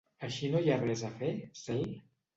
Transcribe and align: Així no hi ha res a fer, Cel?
Així 0.27 0.49
no 0.53 0.61
hi 0.63 0.71
ha 0.75 0.79
res 0.83 1.03
a 1.11 1.11
fer, 1.21 1.31
Cel? 1.63 1.85